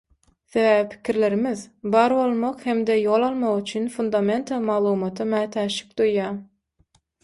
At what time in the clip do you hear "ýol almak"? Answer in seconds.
3.03-3.63